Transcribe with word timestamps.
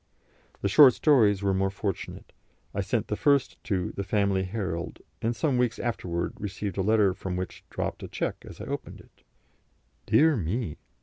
The 0.63 0.67
short 0.67 0.95
stories 0.95 1.43
were 1.43 1.53
more 1.53 1.69
fortunate. 1.69 2.33
I 2.73 2.81
sent 2.81 3.07
the 3.07 3.15
first 3.15 3.63
to 3.65 3.91
the 3.91 4.03
Family 4.03 4.41
Herald, 4.41 4.97
and 5.21 5.35
some 5.35 5.59
weeks 5.59 5.77
afterwards 5.77 6.33
received 6.39 6.77
a 6.77 6.81
letter 6.81 7.13
from 7.13 7.35
which 7.35 7.63
dropped 7.69 8.01
a 8.01 8.07
cheque 8.07 8.43
as 8.43 8.59
I 8.59 8.65
opened 8.65 8.99
it. 8.99 9.21
Dear 10.07 10.35
me! 10.35 10.79